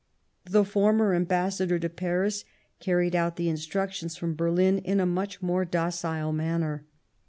The 0.49 0.65
former 0.65 1.13
Ambas 1.13 1.57
sador 1.59 1.79
to 1.79 1.87
Paris 1.87 2.43
carried 2.79 3.15
out 3.15 3.35
the 3.35 3.49
instructions 3.49 4.15
from 4.17 4.33
Ber 4.33 4.49
lin 4.49 4.79
in 4.79 4.99
a 4.99 5.05
much 5.05 5.43
more 5.43 5.63
docile 5.63 6.33
manner. 6.33 6.87